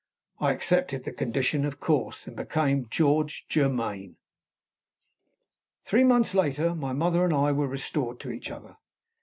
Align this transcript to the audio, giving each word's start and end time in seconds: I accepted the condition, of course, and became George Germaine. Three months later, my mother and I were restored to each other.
I 0.39 0.51
accepted 0.51 1.03
the 1.03 1.11
condition, 1.11 1.63
of 1.63 1.79
course, 1.79 2.25
and 2.25 2.35
became 2.35 2.87
George 2.89 3.45
Germaine. 3.47 4.17
Three 5.83 6.03
months 6.03 6.33
later, 6.33 6.73
my 6.73 6.91
mother 6.91 7.23
and 7.23 7.35
I 7.35 7.51
were 7.51 7.67
restored 7.67 8.19
to 8.21 8.31
each 8.31 8.49
other. 8.49 8.77